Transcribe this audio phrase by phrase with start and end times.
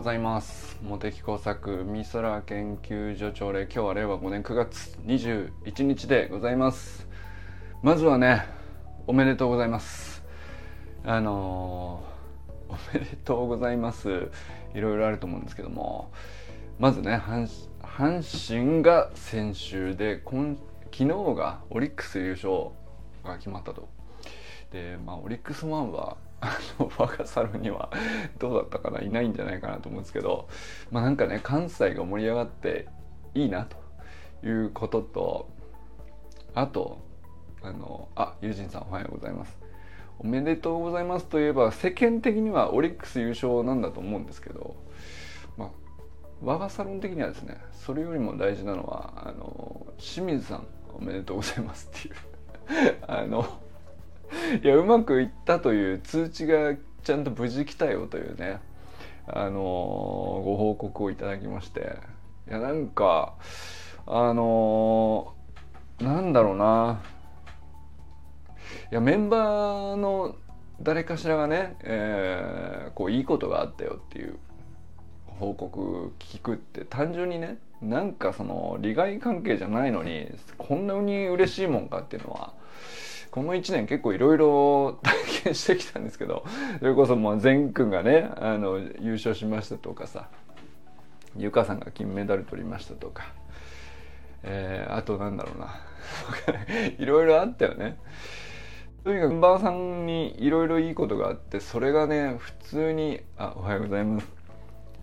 [0.00, 0.78] ございます。
[0.82, 3.64] 茂木工作美空研究所長令。
[3.64, 7.06] 今日は令和5年9月21日でございます。
[7.82, 8.46] まずはね
[9.06, 10.24] おめでとうございます。
[11.04, 14.30] あのー、おめでとうございます。
[14.74, 16.10] いろいろあると思うんですけども。
[16.78, 22.70] まずね阪神が先週で今昨日がオリックス優勝
[23.22, 23.90] が決まったと。
[24.72, 27.90] でまあオリックスファンはあの我が猿には
[28.38, 29.00] どうだったかな？
[29.00, 30.48] いないんじゃないかなと思うんですけど
[30.90, 32.86] まあなんかね関西が盛り上がって
[33.34, 33.76] いいなと
[34.46, 35.48] いうことと
[36.54, 36.98] あと
[37.62, 39.58] あのあ友人さんおはようございます。
[40.22, 44.76] おめでとうございますといえば世間的にはオリックス優勝なんだと思うんですけど
[45.56, 45.68] まあ
[46.42, 52.14] 我がサロン的にはですねそれよりも大事なのはあの清水さんおめでとうございますっていう。
[53.08, 53.46] あの
[54.62, 58.60] いやうまくいったという通知がちゃんと無事来たよというね。
[59.32, 61.98] あのご報告をいただきまして。
[62.48, 63.34] いやなんか
[64.06, 65.34] あの
[66.00, 67.02] なんだろうな。
[68.90, 70.36] いやメンバーの
[70.82, 74.38] 誰かしらがね、えー、こういいことがあったよっていう
[75.26, 82.52] 報告聞くって単純にねなんかその利害関係じゃないのにこんなに嬉しいもんかっていうのは
[83.30, 86.44] この1年結構いろいろ体験してきたんですけど
[86.80, 90.28] それこそもう善くんがねあの優勝しましたとかさ
[91.36, 93.32] ゆかさんが金メダル取りましたとか、
[94.42, 95.80] えー、あとなんだろうな。
[96.98, 97.98] いろいろあったよね。
[99.04, 104.26] とにかくメンバーさんにいろいろいいことがあってそれがね普通に「あおはようございます」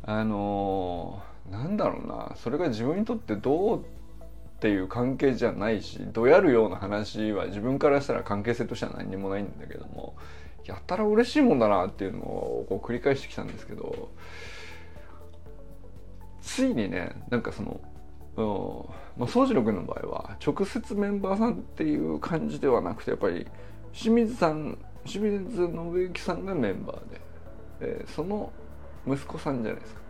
[0.03, 2.33] あのー、なんだろうな。
[2.35, 3.85] それが自分にとってどう
[4.57, 10.15] っていう関係じゃないしどやるような話は自分からしたら関係性としては何にもないんだけども
[10.65, 14.09] やったら嬉しいもんだなっていうのをこう繰り返してきたんですけど
[16.41, 17.79] ついにねなんかその、
[19.15, 23.45] うんまあ、宗次郎君の場合は直接メンバーさんっていう感じではなくてやっぱり
[23.93, 27.21] 清水さん清水信之さんがメンバーで、
[27.81, 28.51] えー、その
[29.07, 30.01] 息子さんじゃないですか。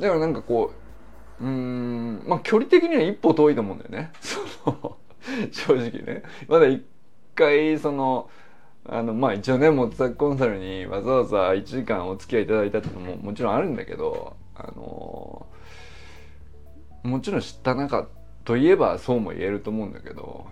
[0.00, 0.72] だからなんかこ
[1.40, 4.12] うんまあ距離的には一歩遠いと思うんだよね。
[5.52, 6.22] 正直ね。
[6.48, 6.84] まだ一
[7.34, 8.28] 回その
[8.84, 15.46] あのまあ一応ねモッツァコンサルにわざわざ1時間お付き合いいただいたってのももちろんあるんだけどあの
[17.02, 18.06] もちろん知った中
[18.44, 20.46] といえばそうも言えると思うんだけど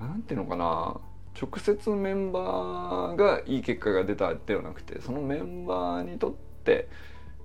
[0.00, 1.00] 何ていうのかな。
[1.38, 6.88] 直接メンバーがいい結果が出たではなくてそのメンバーにとって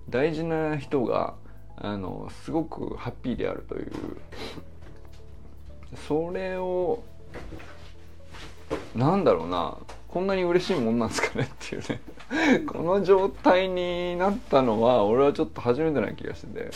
[0.09, 1.35] 大事な人が
[1.83, 3.91] あのすごくハッピーであるという。
[6.07, 7.03] それを
[8.95, 9.75] なんだろうな
[10.07, 12.01] こんなに嬉しいもんなんですかねっていうね。
[12.67, 16.71] この状態になったのは俺はちょっと初めてな気がしてて、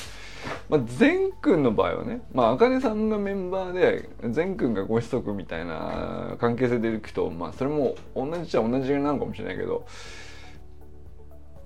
[0.69, 9.85] まあ、善くんの場合はねまあ茜さんがメンバーで善くんがご子息みたいな関係性でいくとまあそれも同じっちゃ同じなのかもしれないけど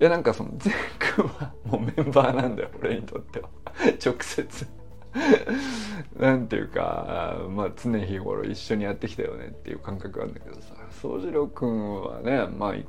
[0.00, 3.50] いやなんかその善くはもうメンバーなんだよ俺にとっては。
[4.04, 4.66] 直接。
[6.18, 10.74] なんていうかまあ常日頃一緒にやってきたよねっていう感覚があるんだけどさ。
[11.02, 12.86] 宗次郎くんはねまあ一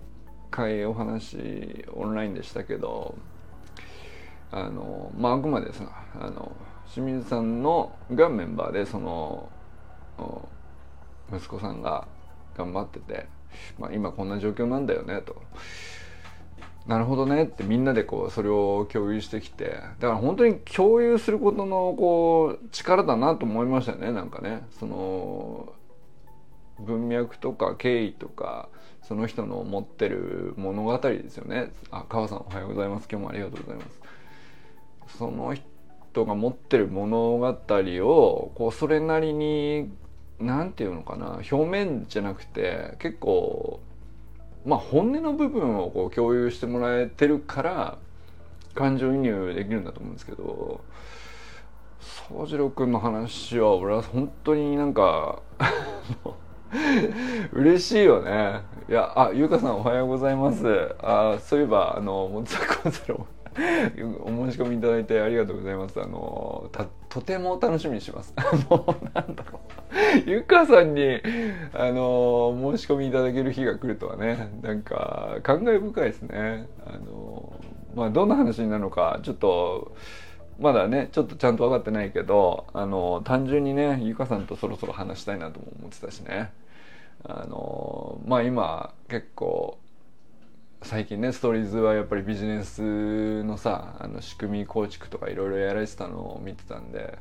[0.51, 3.15] 回お話オンラインでしたけど
[4.51, 5.83] あのまああくまでさ
[6.17, 6.53] あの
[6.93, 9.49] 清水さんのがメンバーでその
[11.33, 12.07] 息子さんが
[12.57, 13.27] 頑張ってて、
[13.77, 15.41] まあ、今こんな状況なんだよねと。
[16.87, 24.63] なるほどねってみんなでこうそれを共有してきてだから本当に共有することのこう力だなと思いましたねなんかね。
[24.79, 25.73] その
[26.79, 28.69] 文脈とか経緯とか
[29.03, 31.71] その人の持ってる物語ですよね。
[31.91, 33.07] あ川さんおはようございます。
[33.11, 35.17] 今日もありがとうございます。
[35.17, 39.91] その人が持ってる物語をこうそれなりに
[40.39, 43.81] 何て言うのかな表面じゃなくて結構
[44.65, 47.97] まあ本音の部分をこう共有してもらえてるから
[48.75, 50.81] 感情移入できるんだと思うんですけど
[51.99, 55.41] 宗次郎君の話は俺は本当になんか
[57.51, 58.61] 嬉しいよね。
[58.89, 60.95] いやあゆうかさんおはようございます。
[60.99, 66.01] あそういえばあのモツァコンサルお申し込みいただいてありがとうございます。
[66.01, 66.69] あの
[67.11, 69.71] とても楽しみにします あのなんだろう
[70.25, 71.21] ゆかさんに、
[71.73, 76.67] あの申し込みいただける日が来るとはね、なんか、感慨深いですね。
[76.85, 77.53] あの
[77.93, 79.91] まあ、どんな話になるのか、ちょっと、
[80.59, 86.51] まだね、ちょっとちゃんと分かってないけど、あの単純にね、ゆかさんとそろそろ話したいなとも思ってたしね。
[87.25, 89.77] あのまあ今、結構、
[90.83, 97.19] 最近ねストーリーズはやっぱりビジネスのさあの仕組み構築とかいろいろやられてたのを見てたんで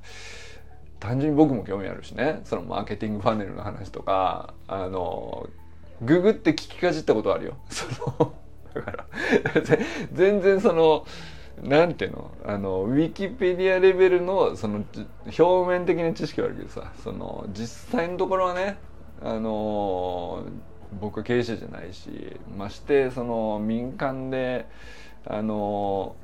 [0.99, 5.49] 単純に僕も興味あるしねそのマーケティングパネルの話とかあの
[6.03, 7.59] ググって聞きかじったことあるよ。
[7.69, 7.87] そ
[8.19, 8.35] の
[8.75, 9.07] だから
[10.13, 11.05] 全然その
[11.63, 14.85] なんていうのあのウィキペディアレベルのその
[15.27, 18.79] 表面的な知識はあるけどさその実際のところはね
[19.23, 20.45] あの
[21.01, 24.67] 僕経営者じゃないしましてその民間で
[25.27, 26.17] あの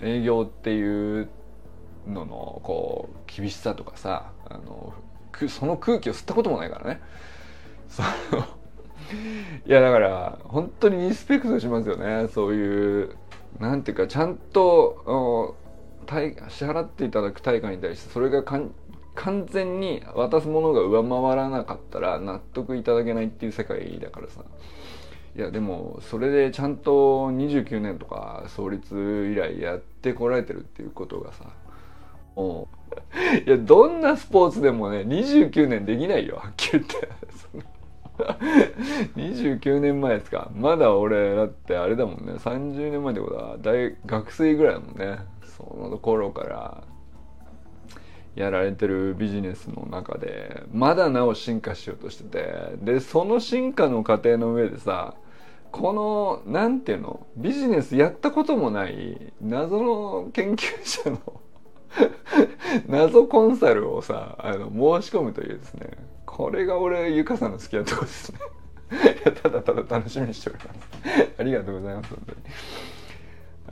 [0.00, 1.28] 営業っていう
[2.06, 4.94] ののこう厳しさとかさあの
[5.48, 7.00] その空気を吸ったこともないからね。
[7.88, 8.02] そ
[9.66, 13.16] いやだから本当にリスペクトしますよねそういう
[13.58, 15.56] なんていうかちゃんと
[16.06, 18.72] 支払っていただく対価に対してそれがかん
[19.14, 24.42] 完全に渡すものが上回らなかったら納得いただけないっていう世界だからさ。
[25.34, 31.44] いやでもそれでちゃんと29年とか創立以来やってこられてるっていうことがさ。
[32.36, 32.68] も
[33.44, 37.08] ういやどんなスポーツでもね29年できないよはっきり言って。
[39.16, 40.50] 29年前ですか。
[40.54, 42.34] まだ俺だってあれだもんね。
[42.34, 45.18] 30年前ってことは大学生ぐらいだもんね。
[45.44, 46.91] その頃から。
[48.34, 52.54] やられてるビジネスの中でまだなお進化しようとしてて。
[52.80, 55.14] でその進化の過程の上でさ
[55.70, 61.18] この何ていうのビジネスやったこともない謎の研究者の
[62.88, 65.90] 謎コンサルをさあの申し込むというですね。
[66.26, 68.38] これが俺ゆかさんの好きなとこですね。
[69.42, 70.78] ただただ楽しみにしております。
[71.38, 72.38] ありがとうございます本当に。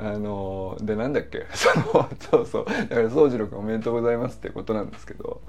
[0.03, 1.47] あのでなんだっけ？
[1.55, 1.69] そ
[1.99, 2.65] のそうそう。
[2.65, 5.41] だから宗次郎君おめでとうございますってことなんですけど。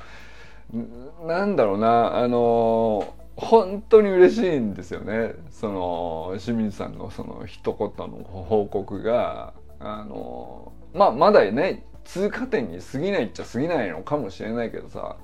[1.26, 2.18] なんだろうな。
[2.18, 5.34] あの本当に嬉しいんですよね。
[5.50, 9.54] その清水さんのその一言の報告が。
[9.80, 15.16] あのまあまだね通過点に過ぎないっちゃ過ぎないのかもしれないけどさ。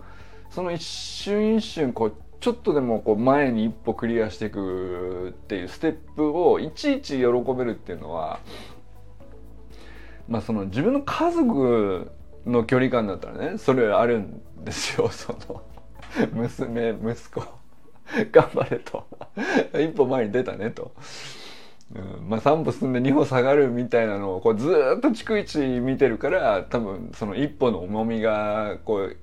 [0.49, 7.25] その一瞬一瞬こうちょっとでもこう前に一歩クリアしていくっていうステップをいちいち喜
[7.57, 8.39] べるっていうのは
[10.27, 12.11] まあその自分の家族
[12.45, 15.61] の距離感だったらねそれあるんですよ その
[16.33, 17.41] 娘息子
[18.31, 19.05] 頑張れと
[19.79, 20.91] 一歩前に出たねと。
[21.95, 29.17] うん、まあ3歩進んで2歩下がるみたいなのをこうずっと逐一見てるから多分その一歩の重みがこう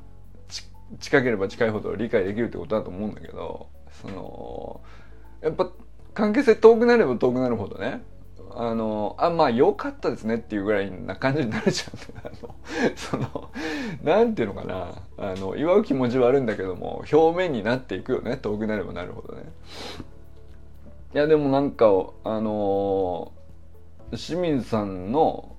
[0.99, 4.81] 近ければ近いほど理解できるってことだと思うんだけどその
[5.43, 5.71] やっぱ
[6.15, 8.03] 関係性遠くなれば遠くなるほどね
[8.57, 12.23] あのあまあ良かったですねっていうぐらいな感じになるじゃん。
[12.27, 12.55] あの
[12.95, 13.51] その
[14.03, 15.03] なんていうのかな。
[15.19, 18.37] あの祝う気持ちはあるんだけども表面になっていくよね。
[18.37, 19.43] 遠くなればなるほどね。
[21.15, 21.87] いやでもなんか
[22.25, 23.33] あの
[24.11, 25.57] 清水さんの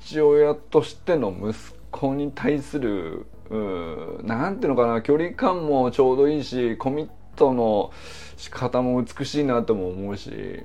[0.00, 1.54] 父親としての息
[1.90, 3.26] 子に対する
[4.24, 5.00] 何ていうのかな。
[5.00, 7.92] 距離感もちょうどいいしコミットの
[8.36, 10.64] 仕方も美しいなとも思うし。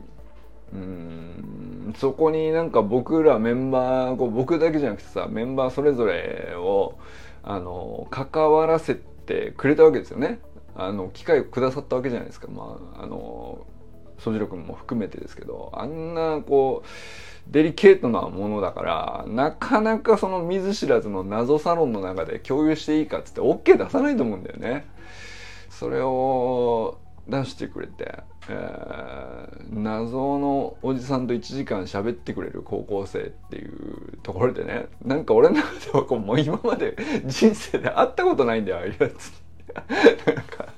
[0.74, 6.98] うんそこになんか僕らメンバーこう僕だけじゃなくてさメンバーそれぞれを
[7.44, 10.40] あの関わらせてくれたわけですよね。
[10.76, 12.48] あの機会をくださったわけじゃないですか。
[12.50, 13.68] まああの
[14.18, 24.88] 宗次郎君も含めてですけどあんなこうデリケートなものだからなかなかその見ず知らずの謎サロンの中で共有していいかっつって OK 出さないと思うんだよね。
[25.70, 39.44] それを出してくれて、えー、謎のおじさんと1時間喋ってくれる高校生っていうところでねなんか俺の中ではこうもう今まで人生で会ったことないんだよああいうやつ。
[40.26, 40.74] なんか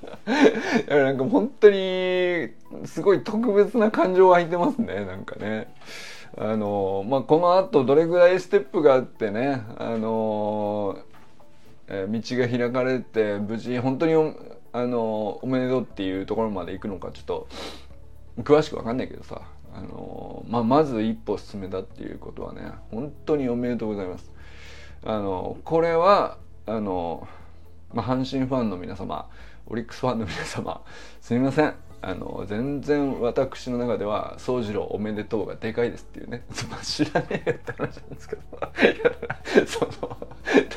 [0.88, 2.50] なんか本当に
[2.86, 5.74] すごい特別な感情湧いてますねなんかね。
[6.38, 11.00] あのまあ、このあとどれぐらいステップがあってね、あの
[11.88, 14.14] えー、道が開かれて無事本当に,、
[14.76, 17.48] あのおめでとうっていうところまで行くのかちょっと
[18.40, 24.30] 詳しく分かんないけどさ、あのまあ、まず一歩進めたっていうことはね本当におめでとうございます。
[25.06, 27.26] あのこれはあの、
[27.94, 29.30] まあ、阪神ファンの皆様
[29.68, 30.82] オリックスファンの皆様
[31.22, 31.74] すみません。
[32.02, 36.44] あの全然私の中では「宗次郎おめでとう」がでかいですっていうね。
[36.84, 38.42] 知らねえよって話なんですけど。
[39.66, 40.18] その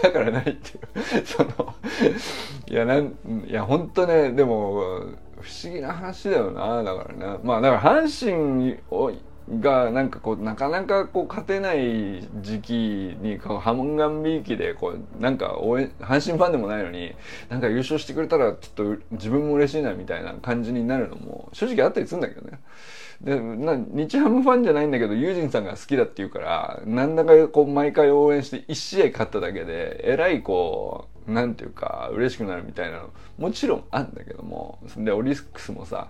[0.03, 1.27] だからないっていう。
[1.27, 1.75] その
[2.71, 3.17] いやなん
[3.49, 5.05] いや本当ねでも
[5.41, 9.13] 不思議な話だよなだからねまあだから阪神を
[9.61, 12.73] がなんかこうなかなかこう勝てない時期
[13.23, 17.15] にこうハモンガンビーキでこうなんか応援阪神ファンでもないのに
[17.49, 22.59] なんか優勝してくれたらちょっと自分も嬉しいなみたいな感じになるのも正直あったりするんだけどね。
[23.23, 36.09] でな日ハムファンじゃないんだけどユージンさんが好きだっていうからなんだかこう毎回応援して1試合勝っただけでえらいこううなんていうか嬉しくなるみたいなのもちろんあるんだけどもでオリックスもさ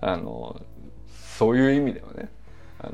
[0.00, 0.60] あの
[1.38, 2.30] そういう意味ではね
[2.78, 2.92] あの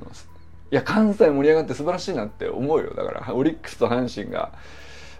[0.70, 4.52] いや関西盛り上がって素晴らしいなって思うよだからオリックスと阪神が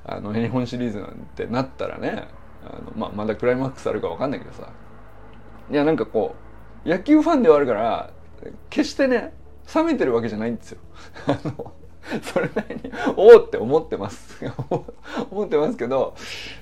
[0.04, 2.28] あの日本シリーズなんてなったらね
[2.64, 4.72] あの、まあ、まだクライマックスあるか分かんないけどさ
[5.70, 6.36] いやなんかこ
[6.84, 8.10] う野球ファンではあるから
[8.70, 9.32] 決してね
[9.74, 10.78] 冷めてるわけじゃないんですよ。
[11.26, 11.72] あの
[12.22, 14.44] それなりにおおって思ってます。
[15.30, 16.14] 思ってますけど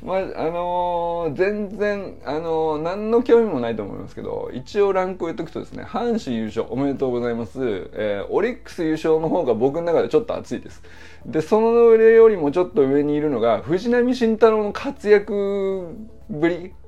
[0.03, 10.83] まああのー、全然あのー、何の興味もないと思いますけど一応ランクを言っとくとですね阪神優勝おめでとうございます、えー、オリックス優勝の方が僕の中でちょっと熱いです。
[11.27, 15.97] でその上よりもちょっと上にいるのが藤浪晋太郎の活躍
[16.29, 16.73] ぶり。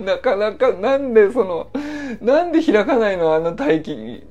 [0.00, 1.68] なかなかなんでその
[2.20, 4.26] なんで開かないのあの大気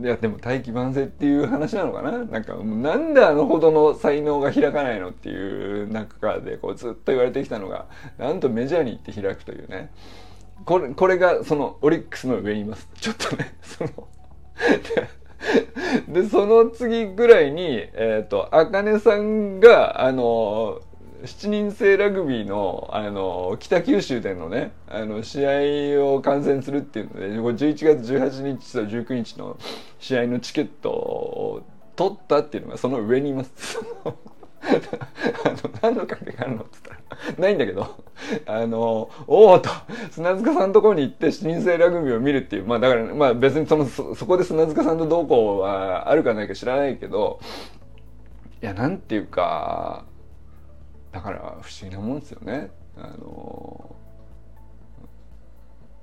[0.00, 2.24] いやでも大器晩成っていう話なのかな？
[2.24, 7.86] なんかなんであのほどの才能が開かないのっていう中でこうずっと言われてきたのが
[8.18, 9.90] なんとメジャーに行って開くというね。
[10.64, 12.88] これこれがそのオリックスの上にいます。
[13.00, 13.90] ちょっとね その
[16.08, 20.80] でその次ぐらいにえっ、ー、と茜さんがあの
[21.24, 25.46] 7人制ラグビーのあの北九州でのねあの試
[25.96, 29.56] 合を観戦するっていうので11月18日と19日の
[29.98, 31.62] 試合のチケットを
[31.96, 33.80] 取ったっていうのがその上にいます。
[35.44, 37.86] あの何の関係があるのって言ったらないんだけど
[38.46, 39.68] あのおおと
[40.10, 47.40] 砂塚さんのところに行って7人制ラグビーを見るっていうまあだからまあ別にそのそこで砂塚さんとどうこうはあるかないか知らないけど
[48.62, 50.06] いやなんていうか
[51.14, 52.70] だから不思議なもんですよね。
[52.96, 53.94] あの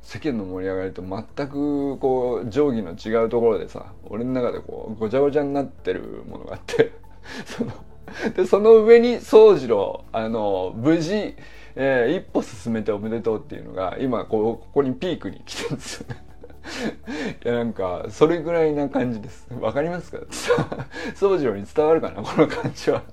[0.01, 6.93] 世間の盛り上がりと全くこう定規の違うところでさ俺の中でこうごちゃごちゃになってるものがあって
[7.45, 7.71] その
[8.35, 11.35] でその上に宗次郎あの無事、
[11.75, 16.23] えー、一歩進めておめでとうっていうのが今こうここにピークに来てるんですよね。
[17.43, 19.47] いやなんかそれぐらいな感じです。
[19.59, 20.19] わかりますか？
[21.15, 22.21] 宗次郎に伝わるかな？
[22.21, 23.03] この感じは。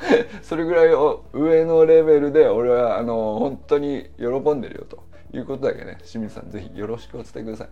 [0.42, 0.88] それぐらい
[1.32, 5.02] 上のレベルで俺はあの本当に喜んでるよと
[5.32, 7.68] いうことだけね清水さん是非よろしくお伝えください。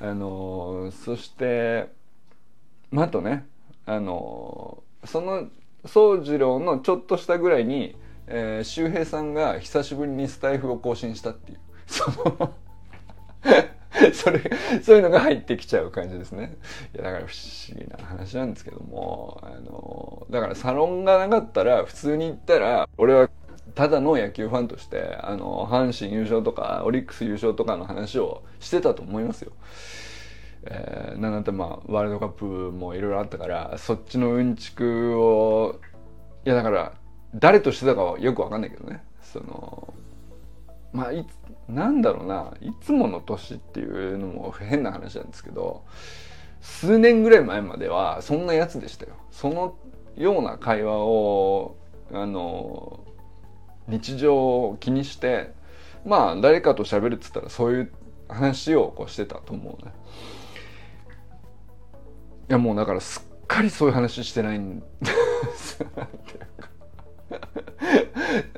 [0.00, 1.88] あのそして
[2.94, 3.46] あとね
[3.86, 5.48] あのその
[5.86, 12.52] 宗次郎のちょっとしたぐらいに、えー、周平さんが久しぶりにスタイフを更新したっていうその
[14.12, 14.40] それ
[14.82, 16.56] そういうのが入ってきちゃう感じですね
[16.94, 23.30] いやだから不思議な話なんですけどもあのだからサロンがなかったら普通に言ったら俺は
[23.74, 29.52] ただの野球ファンとしてあの阪神優勝とかオリックス優勝とかの話をしてたと思いますよ。
[30.66, 35.78] えー、なんだってまあワールドカップもいろいろあったからそっちのうんちくを
[36.46, 36.92] いやだから
[37.34, 39.92] 誰としてたかはよくわかんないけどねその
[40.92, 41.26] まあい
[41.68, 45.84] なんだろうないつもの年っていうのも変な話なんですけど
[46.60, 49.12] 数年ぐらい前まではそんなやつでしたよ。
[49.30, 49.76] その
[50.16, 51.76] ような会話を
[52.12, 53.00] あの
[53.86, 55.52] 日常を気にして
[56.06, 57.92] まあ誰かと喋るっつったらそういう
[58.28, 59.92] 話をこうしてたと思うね。
[62.48, 64.86] いやもうだからすっかりそういう話してないんで
[65.54, 65.84] す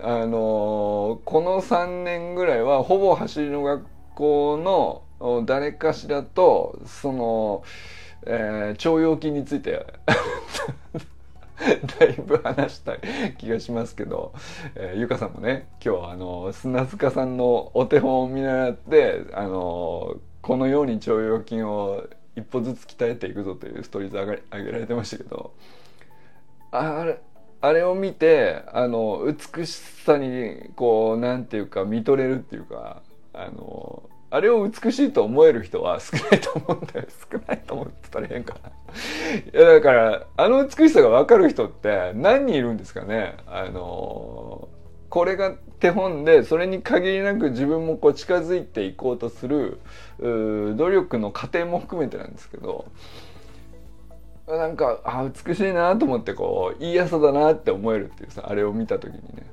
[0.02, 7.62] あのこの3年ぐらいはほぼ走りの学校の誰かしらとその、
[8.26, 9.86] えー、腸腰筋について
[11.98, 12.96] だいぶ話した
[13.38, 14.34] 気がしますけど、
[14.74, 22.06] えー、ゆかさんもね今日あの砂塚さんのお手本を見習ってあのこのように腸腰筋を
[22.36, 25.52] 一歩ずつ鍛えていくぞというストーリーズ上げられてましたけど
[26.70, 27.18] あれ
[27.60, 37.06] あれを見てあの美しさにこうなんていうか見とれるっていうかあのあれを美しいと思える人は 少ないと思うんだよ。
[37.32, 38.70] 少ないと思ってたら変かな。
[38.70, 43.36] いやだからあの美しさが分かる人って何人いるんですかね。
[43.46, 44.68] あの
[45.08, 49.78] これが手本でそれに限りなく自分もこう近づいていこうとする
[50.18, 52.86] 努力の過程も含めてなんですけど
[54.46, 59.46] なんかあ美しいなと思ってこういい朝だなって思えるっていうさあれを見た時にね。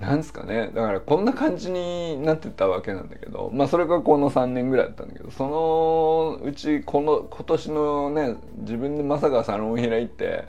[0.00, 0.70] なんですかね。
[0.74, 10.44] だからこんな感じになってたわけなんだけどまあそれがこの3年ぐらいだったんだけどそのうちこの今年のね自分でまさかサロンを開いて、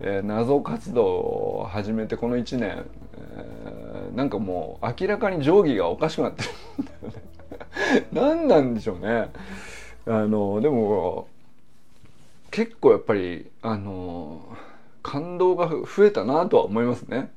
[0.00, 2.86] えー、謎活動を始めてこの1年、
[3.18, 7.22] えー、なんかもう明らかに定規がおかしくなってるんだよね。
[8.12, 9.30] 何なんでしょうね。
[10.06, 11.28] あのでも
[12.50, 14.56] 結構やっぱりあの
[15.02, 17.32] 感動が増えたなとは思いますね。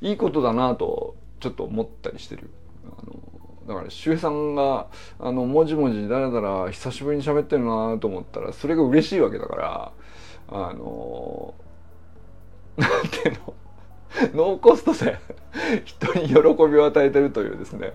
[0.00, 2.50] いいことだなとちょっと思ったりしてる。
[2.86, 3.18] あの
[3.66, 9.92] だから周平さんがあのもじもじだらだら久しぶりに喋ってるなと思ったらそれが嬉しいわけだから
[10.48, 11.54] あの
[12.76, 13.54] なんていうの？
[14.34, 15.18] ノーコストで
[15.84, 17.94] 人に喜びを与えてるというですね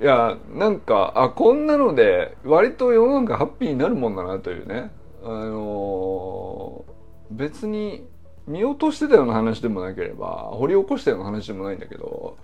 [0.00, 4.90] いやなんかあこんなので割と世の中ハッピーになるもんだなというね。
[5.24, 6.84] あの
[7.30, 8.06] 別に
[8.46, 12.36] 見落としてたような話でもなければ掘り起こしたような話でもないんだけど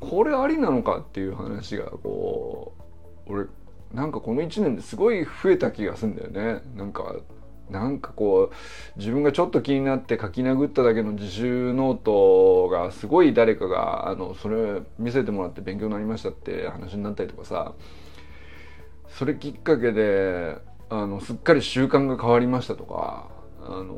[0.00, 2.72] これありなのかっていう話がこ
[3.26, 3.44] う俺
[3.92, 6.62] なんかこの1年ですごい増えた気がするんだよね。
[6.76, 7.16] なんか
[7.70, 17.72] なんかこう自分がちょっと気になって書き殴っただけの自習ノートがすごい誰かがあのそれ見せてもらって勉強になりましたって話になったりとかさ
[19.08, 20.56] それきっかけで
[20.90, 23.28] あのすっかり習慣が変わりましたとか
[23.60, 23.94] あの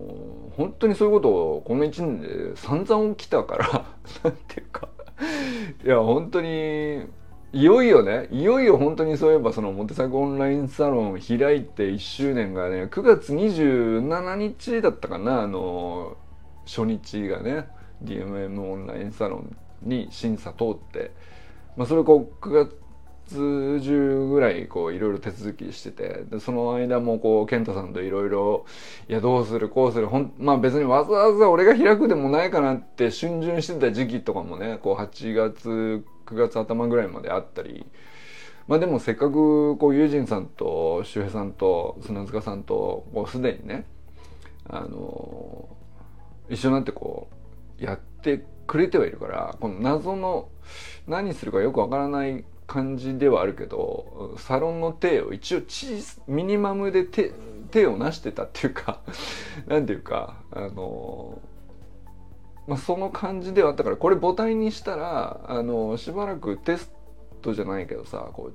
[0.56, 3.84] 本当にそういうことをこの1年で散々起きたから
[4.24, 4.88] なんていうか。
[5.84, 7.04] いや本当に
[7.52, 8.28] いよいよね。
[8.30, 16.16] いよいよ本当にそういえばそのモテサクオンラインサロン開いて1周年がね9月27日だったかなあの
[16.64, 17.66] 初日がね
[18.04, 21.10] DMM オンラインサロンに審査通って、
[21.76, 28.64] まあ、それこう9月中ぐらいこういろいろ手続きしててでその間もこう健太さんといろいろ
[29.08, 37.86] いやどうするこうするほんまあ別にわざわざ俺が開くでもないかなって逡巡してた時期とかもねこう8月9月頭ぐらいまであったり
[38.68, 43.86] まあでもせっかくこう友人さんと周平さんと砂塚さんとこうすでにね
[44.68, 45.68] あの
[46.48, 47.28] 一緒になってこ
[47.80, 50.48] うやってくれてはいるからこの謎の
[51.08, 55.60] 何するかよくわからない感じではあるけどサロンの手を一応
[56.28, 57.32] ミニマムで手
[57.72, 59.00] 手を成してたっていうか
[59.66, 61.40] 何ていうかあの
[62.70, 66.92] まあ、その感じではあったからこれ母体にしたらあのしばらくテス
[67.42, 68.52] トじゃないけどさこ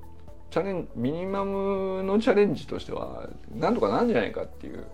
[0.50, 4.86] チャレンミニマムのチャレンジとしてはなんとかなんじゃないかっていう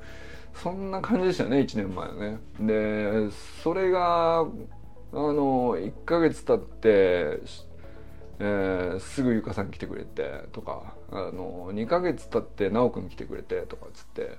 [0.54, 2.38] そんな感じでしたよね1年前はね。
[2.58, 3.30] で
[3.62, 4.44] それがあ
[5.12, 7.38] の1ヶ月経って
[8.40, 14.37] えー、すぐゆかさん来てくれてとかあの2ヶ月経って奈くん来てくれてとかっつって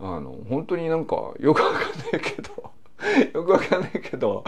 [0.00, 1.82] あの本当になんかよくわかん
[2.12, 2.72] ないけど
[3.34, 4.44] よくわかんないけど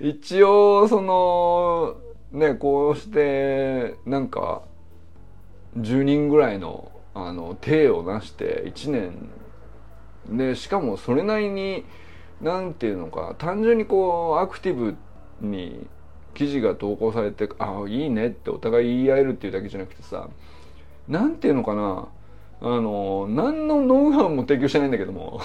[0.00, 1.96] 一応その
[2.32, 4.62] ねこうしてなんか
[5.78, 9.28] 10人ぐらいのあの体を成して1年
[10.28, 11.84] でしかもそれなりに
[12.40, 14.96] 何て言うのか単純にこうアクティブ
[15.40, 15.86] に
[16.34, 20.28] 記事が投稿されてああいいねってお互い言い合えるっていうだけじゃなくてさ
[21.06, 22.08] 何ていうのかな
[22.62, 25.40] あの何のノウハウも提供してないんだけども。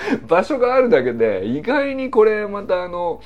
[0.28, 3.20] 場所があるだけで意外にこれまたあの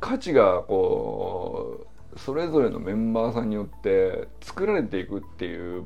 [0.00, 5.84] 価値がこうそれぞれのメンバーさんによって作られていくっていう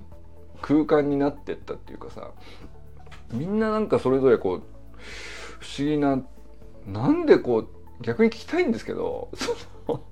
[0.61, 2.31] 空間になってったっていうかさ
[3.33, 4.63] みんななんかそれぞれこう
[5.61, 6.23] 不思議な
[6.87, 7.69] なんでこう
[8.03, 9.55] 逆に聞きたいんですけどそ
[9.93, 10.03] の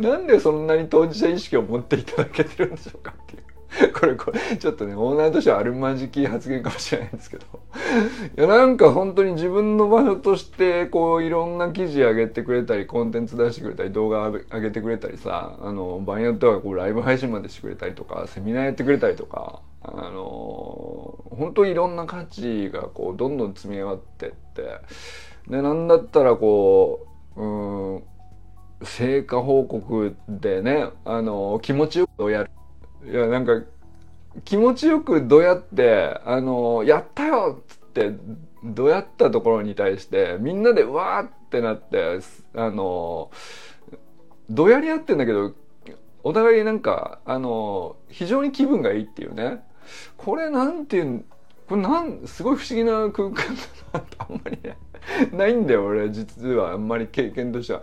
[0.00, 3.42] なんでそんなに当事者意識を持っていただけてるんでしょうかっていう。
[3.94, 7.46] これこれちょっとねオーナーとしてはあるまじき発言かもしれないんですけど。
[8.36, 24.80] いやなんか本当に自分の場所としてこういろんな記事上げてくれたりコンテンツ出してくれたり動画上げてくれたりさあの場合によってはこうライブ配信までしてくれたりとかセミナーやってくれたりとかあの本当いろんな価値がこうどんどん積み上がってって。
[25.48, 28.02] でなんだったらこううん
[28.82, 32.50] 成果報告でねあの気持ちよくやる。
[33.10, 33.62] いやなんか
[34.44, 38.12] 気持ちよくどうやってあのやったよっつって
[38.64, 42.20] どうやったところに対してみんなでわーってなって
[42.54, 43.30] あの
[44.50, 45.54] どやり合ってんだけど
[46.22, 49.62] お互いなんかあの非常に気分がいいっていうね
[50.16, 51.24] これなんていう
[51.68, 53.42] これなんすごい不思議な空間だ
[53.94, 54.76] なってあんまりね
[55.32, 57.82] ないんだよ俺実はあんまり経験としては。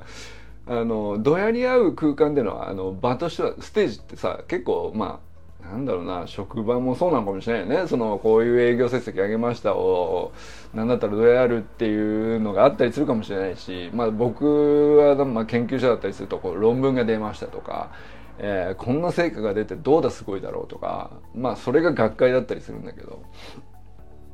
[0.68, 5.26] あのどやり合う空間でのあの場としてはステージってさ結構まあ
[5.66, 7.88] なんだろうな職場もそうなのかもしれないよね。
[7.88, 10.32] そのこういう営業成績上げましたを
[10.74, 17.92] 何だったらどうやるっていうのがあったりするかもしれないし、まあ、僕は、まあ、研究者だったりするとこう論文が出ましたとか、
[18.38, 23.24] えー、こんな成果が出てどうだすごいだろうとかまあそれが学会だったりするんだけど、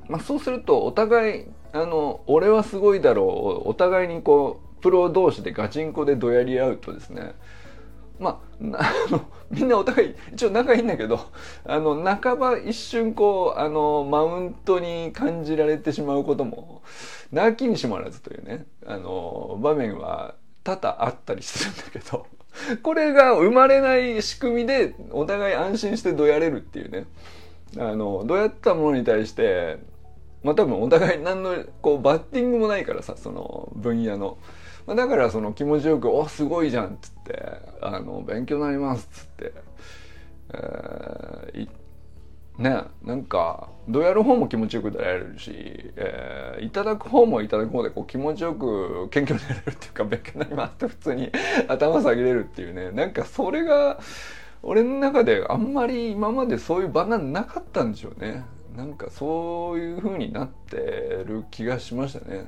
[0.09, 7.33] まあ、そうするとお互いあの俺はすごいだろうお互いにこうプロ同士でガチンコでどやり合うとですね
[8.21, 8.77] まあ、
[9.09, 11.19] あのみんなお互い一応仲いいんだけど
[11.65, 16.83] あの半ば一瞬こうあのマウントに感じられてしまうことも
[17.31, 22.27] なきにしもあらずというねあの場面は多々あったりするんだけど
[22.83, 27.07] これが生まれない仕組みでお互い安心してどやれるっていうね
[27.79, 29.79] あのどうやったものに対して
[30.43, 34.37] まあ多分お互い何のこうバッティングもないからさその分野の。
[34.95, 37.43] だからその気持ちよく「おすごいじゃん」っつって
[37.81, 39.53] 「あの勉強になります」っつって、
[40.53, 45.51] えー、ねなんかどうやる方も気持ちよくやれるし、
[45.95, 51.31] えー、いただく方もいただく方でこう気持ちよく謙虚になれるっていうか勉強になりますって普通に
[51.67, 52.91] 頭下げれるっていうね。
[52.91, 53.99] なんかそれが
[54.63, 58.45] 俺の中であんまり今までそういう場がなかったんでしょうね。
[58.75, 60.77] なんかそういう風になって
[61.25, 62.45] る気がしましたね。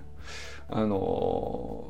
[0.69, 1.85] あの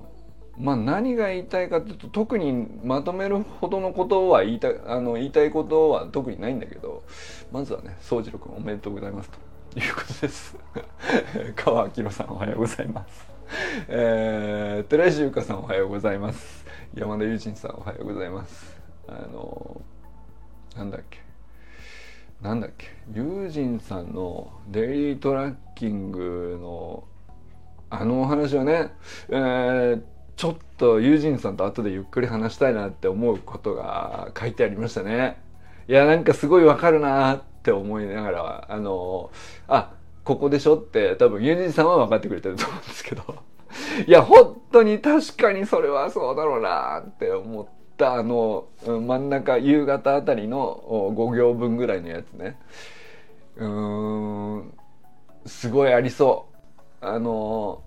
[0.58, 7.04] まあ、何が言いたいかというと特にまとめるほどのことは言いたあの言いたいことは特にないんだけど
[7.52, 9.54] まずはね宗次郎君おめでとうございますと。
[9.80, 10.56] いうことです。
[11.56, 13.28] 川明さんおはようございます。
[13.88, 16.66] えー、寺石優香さんおはようございます。
[16.94, 18.80] 山田友人さんおはようございます。
[19.08, 19.82] あの
[20.76, 21.20] なんだっけ。
[22.42, 22.88] なんだっけ。
[23.14, 27.04] 友人さんのデイリートラッキングの
[27.90, 28.92] あのお話はね、
[29.30, 30.02] えー、
[30.36, 35.38] ちょっと友人さんと後でゆっくり話したいなって思うことが書いてありましたね。
[35.88, 39.32] いや、なんかすごいわかるなって思いながら、あの、
[39.68, 39.92] あ、
[40.24, 43.24] ここでしょって多分友人さんは分かってくれてると思うんですけど。
[44.08, 47.68] いや、本当に確かにそれはそうだろうなって思っ
[47.98, 52.58] たあの、真ん中、夕方あたりの5行分ぐらいのやつね。
[53.58, 54.74] うーん、
[55.46, 56.48] すごいありそ
[57.02, 57.06] う。
[57.06, 57.82] あの、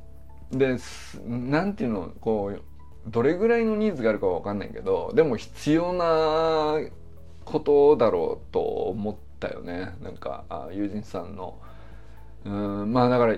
[0.52, 0.76] で
[1.26, 2.62] なんていうのこう
[3.06, 6.78] どれぐらいのニーズがあるかわかんないけどでも必要な
[7.44, 9.94] ことだろうと思ったよね。
[10.02, 11.58] なんかあ友人さんの。
[12.44, 13.36] うんまあだから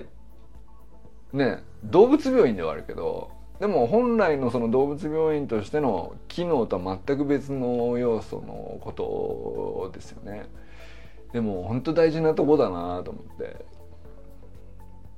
[1.33, 10.47] ね動物病院ではあるけどでも本来のその動物病院としての機能とは全く別の要素のことですよね。
[11.33, 13.78] でも本当大事なとこだなと思って。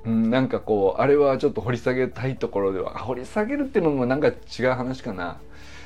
[0.05, 5.39] うん、なんかこうあれはちょっと掘り下げたいところでは掘り下げるっていうのもなんか違う話かな。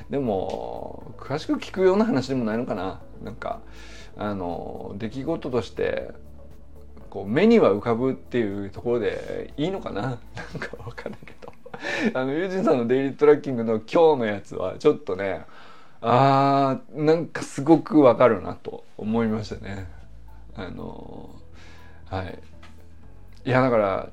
[0.09, 3.01] でも詳しく聞くような話でもないのかな。
[3.23, 3.61] なんか
[4.17, 6.11] あの出来事として
[7.09, 10.01] こう目には浮かぶっていうところでいいのかな。
[10.01, 11.53] なんかわかんないけど。
[12.13, 15.45] あの友人さんのデイリートラッキングの今日のやつはちょっとね
[15.99, 19.87] あーなんかすごくわかるなと思いましたね。
[20.55, 21.29] あの
[22.05, 22.39] はい。
[23.45, 24.09] いやだから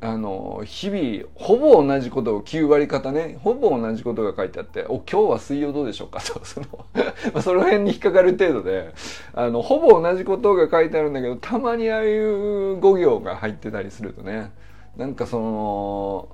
[0.00, 6.66] あの日々ほぼ同じことを9割方ねほぼ同じことが書いてあって「お今日は水曜どうでしょうか」 とその
[7.40, 8.92] その辺に引っかかる程度で
[9.34, 14.50] あのほぼ同じことが書いてあるんだけどたまにああいう語行が入ってたりするとね
[14.96, 16.28] なんかその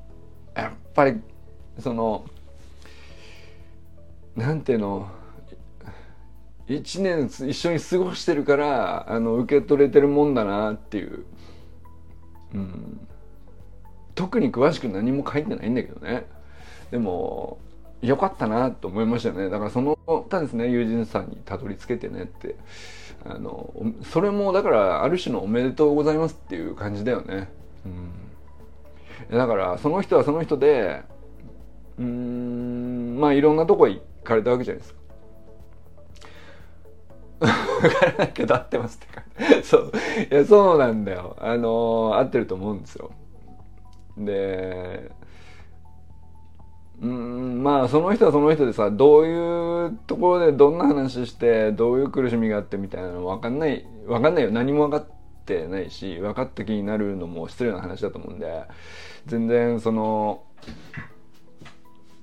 [0.56, 1.20] やっぱり
[1.78, 2.24] その
[4.36, 5.06] なんていうの
[6.66, 11.26] 一年一緒に過ごしてるからあの受け取れてるもんだなっていう。
[12.54, 13.08] うん、
[14.14, 16.26] 特に詳しく何も書いてないんだけどね。
[16.90, 17.58] でも
[18.00, 19.48] よかったなと思いましたよね。
[19.48, 19.96] だからその
[20.28, 22.56] たですね友人さんにたどり着けてねって。
[23.24, 27.48] あのそれもだからある種のおめでとうございますっていう感じだよね、
[29.30, 31.02] うん、だからその人はその人で
[32.00, 35.00] うんまあいろんなとこ行かれたわけじゃないですか。
[37.42, 39.22] わからないけど合ってますってか
[39.62, 39.92] そう。
[40.30, 41.36] いや、そうなんだよ。
[41.40, 43.10] あのー、合ってると思うんですよ。
[44.16, 45.10] で、
[47.00, 54.50] うん、まあその人はその人でさ、どういうところでどんな話して、どういう苦しみがあってみたいなの分かんない、分かんないよ。
[54.50, 55.10] 何も分かっ
[55.44, 58.64] てないし、分かった気になるのも失礼な話だと思うんで、
[59.26, 60.44] 全然その、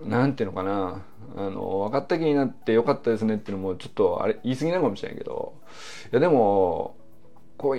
[0.03, 1.03] なんていうのかな、
[1.35, 5.53] あの分かった気になってよかったですねっていうのもちょっとあれ言い過ぎなのかもしれないけど。
[6.11, 6.95] いやでも
[7.57, 7.75] こ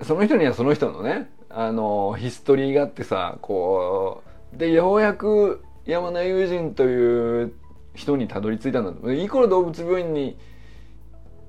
[0.00, 4.22] うその人にはその人のねあのヒストリーがあってさこ
[4.54, 7.54] うでようやく山田友人という
[7.94, 10.36] 人にたどり着いたんだいくら動物病院に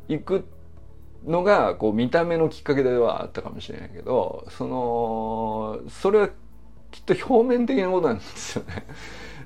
[0.08, 0.46] 行く
[1.26, 6.30] のがこう見た目のきっかけではあったかもしれないけどそのそれは
[6.92, 8.86] きっと表面的なことなんですよね。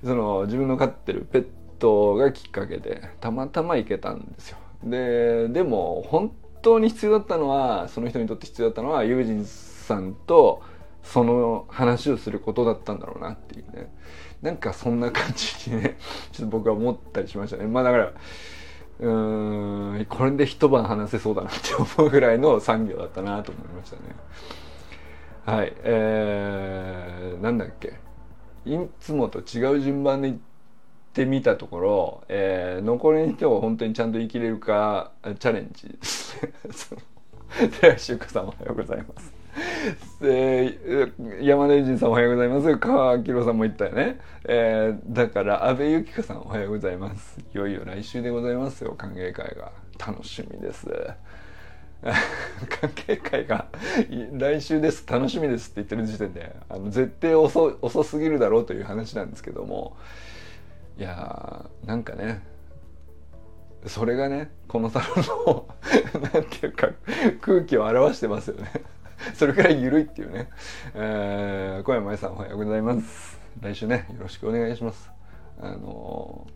[0.04, 1.48] その自分の飼ってるペッ
[1.80, 4.58] トがきっかけでたまたま行けたんですよ。
[4.84, 10.62] ででも本当に必要だったのはその人にとって必要だったのはユージンさんと
[11.04, 13.92] その話をすることだったんだろうなっていうね。
[14.42, 15.98] なんかそんな感じにね
[16.34, 17.66] ちょっと僕は思ったりしましたね。
[17.66, 18.14] まあだから
[19.00, 24.02] うーんこれで一晩話せそうだなって思うぐらいの産業だったなと思いましたね。
[25.46, 27.94] はいえー、なんだっけ。
[28.66, 30.42] いつもと違う順番で言っ
[31.14, 37.04] てみたところ、えー、残りの人は本当にちゃんと生きれるかチャレンジ ですね。
[37.80, 39.34] 寺修香さんおはようございます。
[40.24, 42.78] えー、山田仁さんおはようございます。
[42.78, 44.20] 川明さんも言ったよね。
[44.46, 47.40] えー、だから安倍由紀香さんおはようございます。
[47.54, 49.72] いよいよ来週でございますよ、歓迎会が。
[50.00, 50.88] 楽しみです。
[52.04, 53.68] 歓迎会が
[54.34, 55.06] 来週です。
[55.08, 59.96] 楽しみですって言ってる時点であの絶対遅遅すぎるだろうという話なんですけども。
[60.98, 62.44] いやーなんかね
[63.88, 65.68] それがねこのサロンの
[66.34, 66.90] なんていうか
[67.42, 68.72] 空気を表してますよね。
[69.36, 70.50] それくらい緩いっていうね、
[70.94, 73.40] えー、小山愛さんおはようございます。
[73.62, 75.12] 来週ねよろしくお願いします。
[75.60, 76.48] あの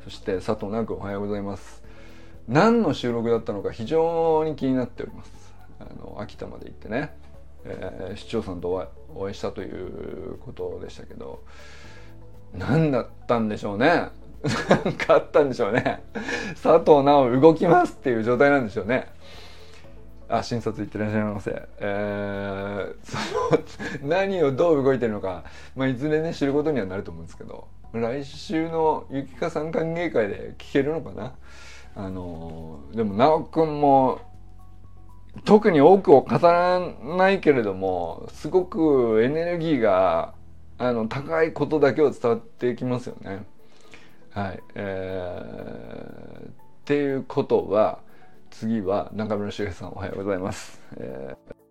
[0.00, 1.83] ー、そして佐藤直君おはようございます。
[2.48, 5.54] 何の収録だったのか非常に気になっております。
[5.80, 7.14] あの秋田まで行ってね、
[7.64, 11.42] えー、市長さんとお会いしたということでしたけど
[12.52, 14.08] 何だったんでしょうね。
[14.84, 16.04] 何かあったんでしょうね。
[16.62, 19.08] 佐藤直動きますっていう状態なんでしょうね。
[20.28, 22.94] あ診察行ってらっしゃいませ、えー、
[24.02, 25.44] その何をどう動いてるのか、
[25.76, 31.34] まあ、いずれね知ることにはなると思うんですけど来週のゆきかさん歓迎会で聞けるのかな。
[31.96, 34.20] あのでも直くんも
[35.44, 40.34] 特に多くを語らないけれどもすごくエネルギーが
[40.78, 43.44] あの高いことだけを伝わってきますよね。
[44.30, 46.52] はい、えー、っ
[46.84, 48.00] ていうことは
[48.50, 50.80] 次は中村修平さんおはようございます。
[50.96, 51.63] えー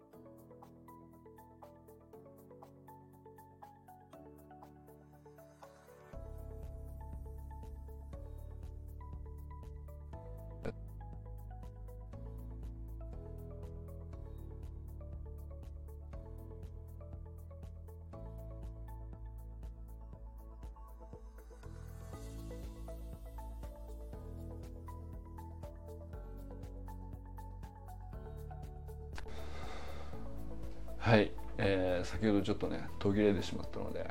[31.04, 34.10] はい、えー、先ほどちょっとね途切れてしまったので、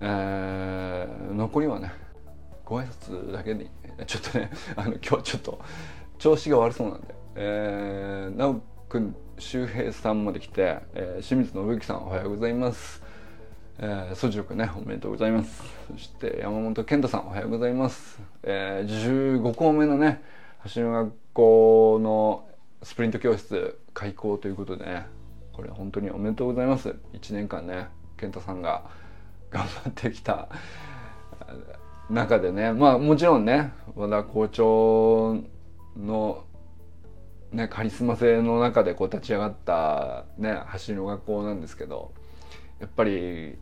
[0.00, 1.92] えー、残りはね
[2.64, 3.68] ご挨拶だけに
[4.06, 5.60] ちょっとね あの今日ちょっと
[6.18, 13.02] 調子が悪そうなんで、えー、直くん周平さんまで来て、えー、清水信之さんおはようございます。
[13.78, 15.62] えー、ソジュくねおめでとうございます。
[15.92, 20.22] そして山本健太さんおはようございます、えー、15校目のね
[20.74, 22.48] 橋の学校の
[22.82, 25.21] スプリント教室開校ということでね
[25.52, 26.96] これ本当におめでとうございます。
[27.12, 28.84] 1年間ね健太さんが
[29.50, 30.48] 頑張ってきた
[32.08, 35.36] 中でねまあもちろんね和田校長
[35.96, 36.44] の
[37.52, 42.12] ねカリスマ性の中でこう立ち上がったね走りの学校なんですけど
[42.80, 43.58] やっぱり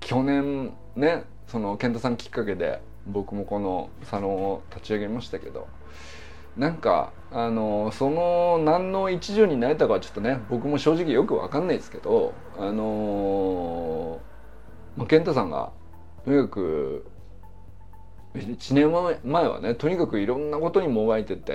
[0.00, 5.68] 去年ねその健太さんきっかけで僕もこのサロンを立ち上げましたけど
[6.56, 14.20] なんかあのその何の一助になれたかはちょっとね僕も正直よく分かんないですけどあの
[14.96, 15.72] まあ、健太さんが
[16.24, 17.06] とにかく
[18.34, 18.90] 1年
[19.30, 21.52] 前はねとにかくいろんなことにもがいてて、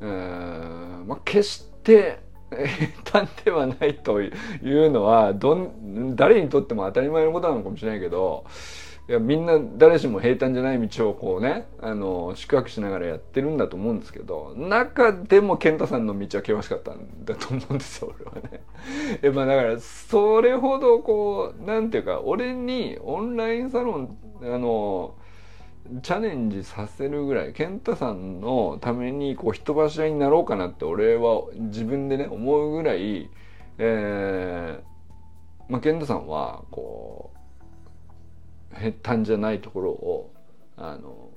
[0.00, 8.44] えーまあ、決して平坦ではないというのはどん誰にとっても当たり前のことなのかもしれないけど
[9.08, 18.60] いやみんな誰しも平坦じゃない道をこうねあの宿泊しながらやってるんだと思うんですけど中でも健太さんの道は険しかったんだと思うんですよ 俺はね。
[19.22, 25.14] えまあだからそれほどこうなんていうか俺にオンラインサロンあの
[26.02, 33.30] チャレンジさせるぐらい健太さんのためにこう人柱になろうかなって俺は自分でね思うぐらい、
[33.78, 37.37] えーまあ、健太さんはこう
[38.78, 40.32] 減ったんじゃないところを
[40.76, 41.30] あの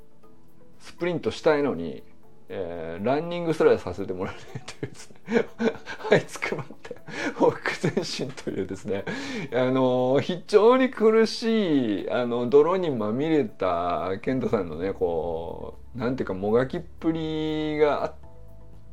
[0.79, 2.03] スプリントしたいのに、
[2.49, 5.17] えー、ランニングすらさせてもらえないというですね。
[6.09, 6.95] はいつくばって
[7.35, 9.05] 北前進というですね。
[9.53, 18.13] あの非常に苦しいあの泥にまみれた健太さんのねこうなんていうかもがきっぷりがあっ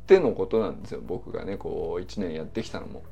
[0.05, 1.01] てのことなんですよ。
[1.05, 3.03] 僕がねこう1年やってきたのも。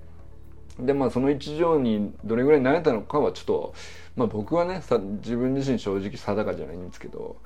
[0.79, 3.73] でまあその一条にどれぐらい慣れたのかはちょっと、
[4.15, 7.37] まあ、僕はねさ自分自身正直定かじゃないんですけど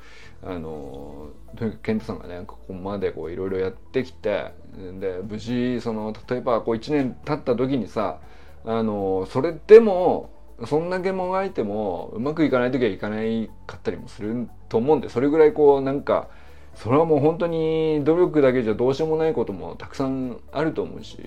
[0.44, 4.52] あのとにかく健太さんがねここまでいろいろやってきて
[5.00, 8.20] で無事その例えばこう1年経った時にさ
[8.66, 10.30] あのそれでも
[10.66, 16.30] そんだけもがいてもうまくいかない時はいかないかったりもすると思うんでそれぐらいこうなんか
[16.76, 21.18] それはもう本当に努力だけじゃどうしようもないこともたくさんあると思うし。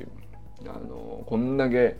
[0.69, 1.97] あのこんだけ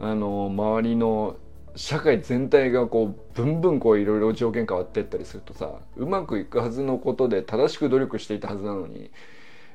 [0.00, 1.36] あの周りの
[1.76, 9.10] 社会全体がこうブンブンこういろいろ条件変わってったりするとさうまくいくはずのことで正しく努力していたはずなのに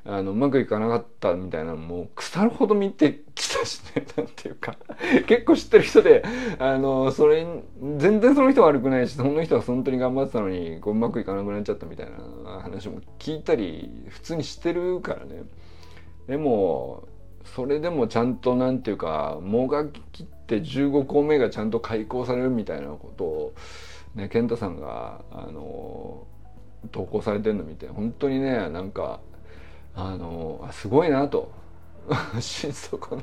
[0.06, 4.76] あのうまくいかなかったみたいなのも腐るほど見てきたしねなんていうか。
[5.28, 6.24] 結構知ってる人で
[6.60, 7.48] あのそれ
[7.98, 12.08] 全然その人は悪くないしその人は本当に頑張ってたのにこううまくいかなくなっちゃったみたい
[12.44, 15.44] な話も聞いたり普通にしてるからね。
[16.28, 17.08] でも
[17.46, 23.54] それでもちゃんとなんていうかもがきって15校目がちゃんと開校されるみたいなことを
[24.16, 26.26] ね健太さんがあの
[26.92, 29.20] 投稿されてるの見て本当にねなんか
[29.96, 31.52] あのすごいなと。
[32.40, 33.22] 心底の。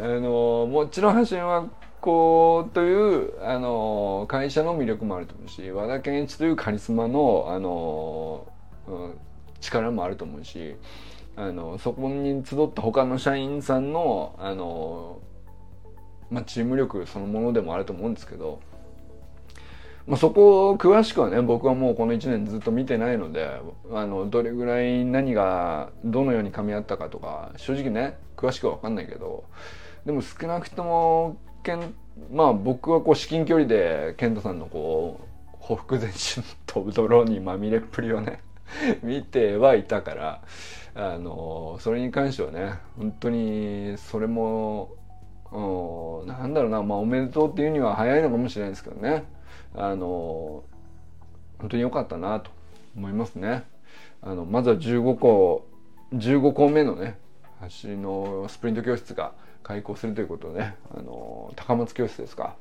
[0.00, 8.46] のもちろん橋山子というあの会社の魅力もあると思うし和田健一というカリスマのあの、
[8.88, 9.18] うん、
[9.60, 10.76] 力もあると思うし
[11.38, 15.20] あのそこに集った他の社員さんのあの、
[16.32, 18.58] まあ、チーム力そのものでもあると思うんですけど、
[20.08, 23.60] まあ、そこを詳しくはね僕はもうこの1年ずっと見てないので
[23.92, 29.44] あのどれぐらい何がどのように噛み合ったかとか正直ね詳しくは分かんないけど
[30.06, 31.94] でも少なくともけん
[32.32, 38.40] まあ僕はこう至近距離で健太さんのこうほふ前進と泥にまみれっぷりをね
[39.02, 40.42] 見てはいたから
[40.94, 44.90] あのそれに関してはね本当にそれも
[46.26, 49.24] なんだろうなまあおめでとうっていうには早いのかもしれないですけどね。
[49.74, 50.64] あの
[51.58, 52.50] 本当に良かったなと
[52.96, 53.64] 思いますね。
[54.22, 55.66] あのまずは15校
[56.12, 57.18] 15校目のね
[57.82, 62.56] 橋のスプリント教室が開校するということでねあの高松教室ですか、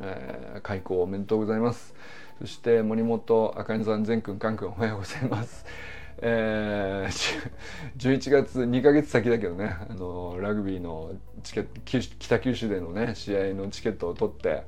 [0.00, 1.94] えー、開校おめでとうございます。
[2.38, 5.64] そして森本あかねさん善くんかんくんおはようございます。
[6.20, 7.50] えー、
[7.96, 11.12] 11月2か月先だけどねあのラグビーの
[11.44, 11.80] チケット
[12.18, 14.64] 北九州でのね試合のチケットを取って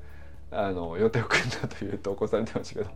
[0.52, 2.90] あの予定を組んだという投稿されてましたけど。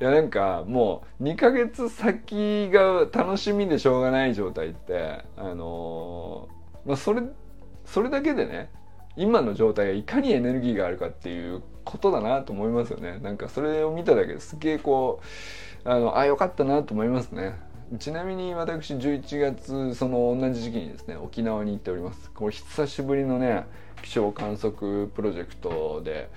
[0.00, 6.48] いやなんかもう2か月先が楽しみでしょうがない状態ってあの
[6.86, 7.22] まあそれ
[7.84, 8.70] それだけでね
[9.20, 13.18] 今の状態がいかにエネルギーがあるかっていうことだなと思いますよね。
[13.18, 15.20] なんかそれを見ただけですげえこ
[15.84, 17.54] うあのあよかったなと思いますね。
[17.98, 22.30] ちなみに私11月その同じ時期にですね沖縄に行っております。
[22.30, 23.66] これ久しぶりのね
[24.02, 26.30] 気象観測プロジェクトで、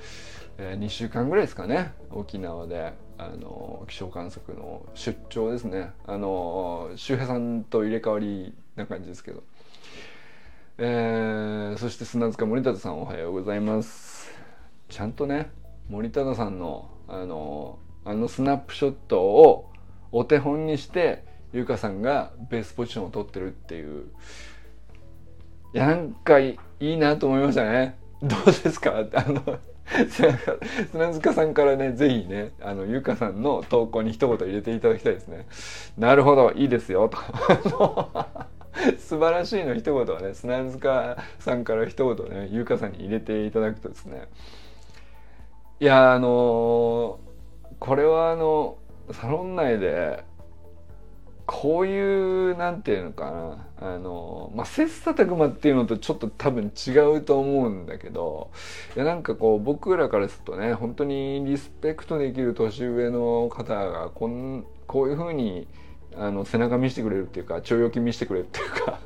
[0.57, 5.91] えー、2週間ぐらいですかね沖縄であの気象観測の出張ですね。
[6.05, 9.43] あの周平さんと入れ替わりな感じですけど、
[10.79, 14.31] えー、そして砂塚森田さんおはようございます。
[14.89, 15.51] ちゃんとね
[15.87, 19.69] 森田さんのあのあのスナップショットを
[20.11, 24.05] お手本にして優香さんがベースポジションを取ってるっていう。
[25.75, 27.95] いやなんかいいなと思いましたね。
[28.23, 29.05] どうですか？
[29.13, 29.59] あの
[30.91, 35.45] 砂塚さんからね是非ねあの優香さんの投稿に一言入れていただきたいですね。
[35.99, 37.17] なるほどいいですよと。
[38.97, 44.27] 素晴らしいの一言はね砂塚さんから一言ね優香さんに入れていただくとですね。
[45.79, 47.17] いやあのー、
[47.79, 48.77] これはあの
[49.11, 50.23] サロン内で
[51.45, 58.51] こういうなんていうのかなあのまあ切磋琢磨っていうのとちょっと多分違うと思うんだけど
[58.95, 65.67] いやなんかこう僕らからするとね本当にリスペクトできる年上の方がこんこういうふうに
[66.17, 68.99] あの背中見せてくれるっていうか腸腰見せてくれるっていうか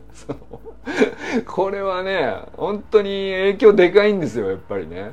[1.46, 5.12] これはね本当に影響でかいんですよやっぱりね。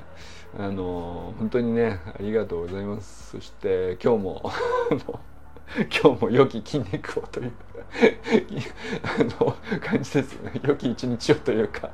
[0.57, 3.33] あの本当にねありがとうございます。
[3.33, 4.53] そして今日も
[6.03, 7.53] 今日も良き筋肉をという
[9.03, 10.53] あの感じですね。
[10.63, 11.91] 良き一日をというか。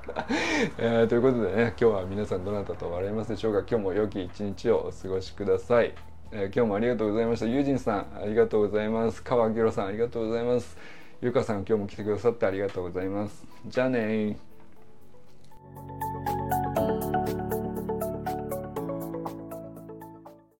[0.79, 3.61] えー、ということでね今日は皆さんどなたと笑いますでしょうか？
[3.61, 6.10] 今日も良き一日をお過ごしください。
[6.33, 7.47] えー、今日もありがとうございました。
[7.47, 9.23] ユージンさんありがとうございます。
[9.23, 10.77] 川明さんありがとうございます。
[11.21, 13.45] ゆかさん今日も来てくださってありがとうございます。
[13.67, 14.37] じゃあね